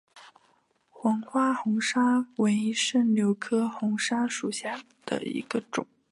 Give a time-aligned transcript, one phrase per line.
[0.89, 5.85] 黄花红砂为柽柳科红砂属下的一个种。